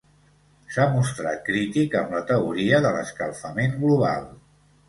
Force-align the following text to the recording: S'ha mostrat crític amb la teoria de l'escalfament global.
S'ha 0.75 0.87
mostrat 0.93 1.43
crític 1.51 1.99
amb 2.01 2.17
la 2.17 2.23
teoria 2.31 2.81
de 2.87 2.95
l'escalfament 2.97 3.81
global. 3.85 4.27